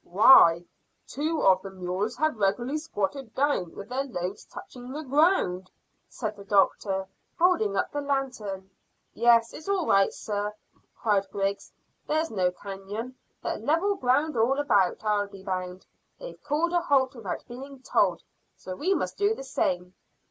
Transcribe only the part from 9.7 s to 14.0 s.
right, sir," cried Griggs. "There's no canon, but level